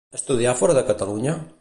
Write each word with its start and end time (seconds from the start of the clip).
Estudià 0.19 0.55
fora 0.61 0.79
de 0.79 0.85
Catalunya? 0.91 1.41